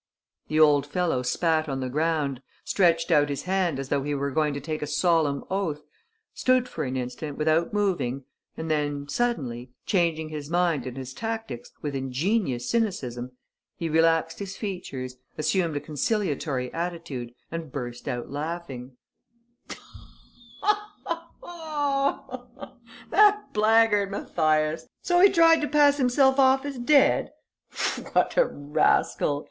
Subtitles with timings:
[0.47, 4.31] The old fellow spat on the ground, stretched out his hand as though he were
[4.31, 5.83] going to take a solemn oath,
[6.33, 8.23] stood for an instant without moving
[8.57, 13.33] and then, suddenly, changing his mind and his tactics with ingenuous cynicism,
[13.77, 18.97] he relaxed his features, assumed a conciliatory attitude and burst out laughing:
[23.11, 24.87] "That blackguard Mathias!
[25.03, 27.29] So he tried to pass himself off as dead?
[28.13, 29.39] What a rascal!